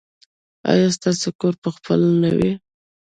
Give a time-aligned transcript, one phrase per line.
[0.71, 2.51] ایا ستاسو کور به خپل نه وي؟